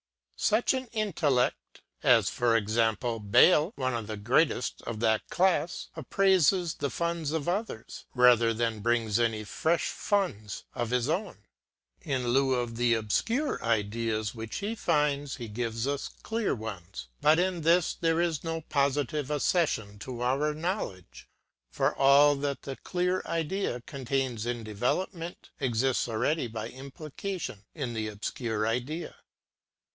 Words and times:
Such 0.35 0.73
an 0.73 0.87
intellect, 0.87 1.83
as 2.01 2.27
for 2.31 2.57
example 2.57 3.19
Bayle, 3.19 3.73
one 3.75 3.93
of 3.93 4.07
the 4.07 4.17
greatest 4.17 4.81
of 4.81 4.99
that 5.01 5.29
class, 5.29 5.89
appraises 5.95 6.73
the 6.73 6.89
funds 6.89 7.31
of 7.31 7.47
others, 7.47 8.05
rather 8.15 8.51
than 8.51 8.79
brings 8.79 9.19
any 9.19 9.43
fresh 9.43 9.83
funds 9.89 10.63
of 10.73 10.89
his 10.89 11.07
own. 11.07 11.37
In 12.01 12.29
lieu 12.29 12.55
of 12.55 12.75
the 12.77 12.95
obscure 12.95 13.63
ideas 13.63 14.33
which 14.33 14.55
he 14.57 14.73
finds 14.73 15.35
he 15.35 15.47
gives 15.47 15.85
us 15.85 16.07
clear 16.23 16.55
ones: 16.55 17.07
but 17.21 17.37
in 17.37 17.61
this 17.61 17.93
there 17.93 18.19
is 18.19 18.43
no 18.43 18.61
positive 18.61 19.29
accession 19.29 19.99
to 19.99 20.21
our 20.21 20.55
knowledge; 20.55 21.29
for 21.69 21.95
all 21.95 22.35
that 22.37 22.63
the 22.63 22.77
clear 22.77 23.21
idea 23.27 23.81
contains 23.81 24.47
in 24.47 24.63
development 24.63 25.51
exists 25.59 26.07
already 26.09 26.47
by 26.47 26.69
implication 26.69 27.63
in 27.75 27.93
the 27.93 28.07
obscure 28.07 28.65
idea. 28.65 29.13